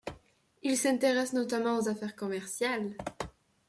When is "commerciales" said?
2.15-2.95